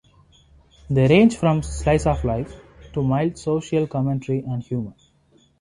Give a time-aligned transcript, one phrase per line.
[0.89, 2.51] They range from slices of life
[2.93, 4.95] to mild social commentary and humour.